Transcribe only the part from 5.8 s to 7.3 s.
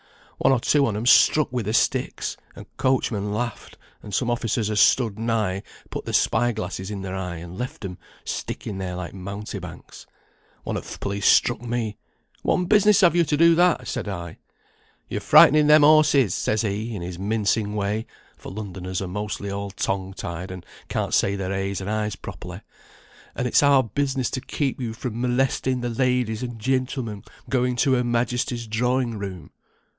put their spy glasses in their